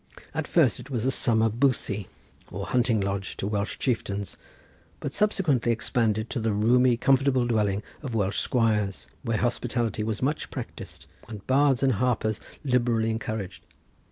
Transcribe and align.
At 0.33 0.47
first 0.47 0.79
it 0.79 0.89
was 0.89 1.05
a 1.05 1.11
summer 1.11 1.47
boothie 1.47 2.07
or 2.49 2.65
hunting 2.65 2.99
lodge 2.99 3.37
to 3.37 3.45
Welsh 3.45 3.77
chieftains, 3.77 4.35
but 4.99 5.13
subsequently 5.13 5.71
expanded 5.71 6.21
into 6.23 6.39
the 6.39 6.53
roomy, 6.53 6.97
comfortable 6.97 7.45
dwelling 7.45 7.83
of 8.01 8.15
Welsh 8.15 8.39
squires, 8.39 9.05
where 9.21 9.37
hospitality 9.37 10.01
was 10.01 10.23
much 10.23 10.49
practised 10.49 11.05
and 11.27 11.45
bards 11.45 11.83
and 11.83 11.93
harpers 11.93 12.39
liberally 12.63 13.11
encouraged. 13.11 13.63